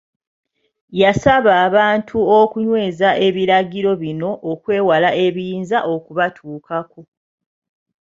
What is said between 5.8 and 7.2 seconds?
okubatuukako.